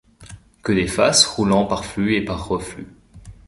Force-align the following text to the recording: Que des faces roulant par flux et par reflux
Que 0.63 0.71
des 0.71 0.87
faces 0.87 1.27
roulant 1.27 1.67
par 1.67 1.85
flux 1.85 2.15
et 2.15 2.25
par 2.25 2.47
reflux 2.47 2.87